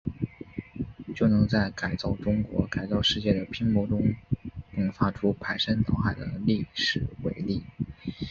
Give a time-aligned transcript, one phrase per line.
[1.15, 4.15] 就能在改造中国、改造世界的拼搏中，
[4.75, 7.63] 迸发出排山倒海的历史伟力。